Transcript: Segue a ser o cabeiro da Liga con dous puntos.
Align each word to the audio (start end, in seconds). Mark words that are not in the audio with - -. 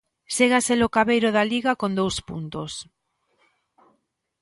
Segue 0.35 0.55
a 0.57 0.65
ser 0.67 0.79
o 0.87 0.93
cabeiro 0.95 1.29
da 1.35 1.43
Liga 1.51 1.71
con 1.81 1.91
dous 1.99 2.15
puntos. 2.27 2.71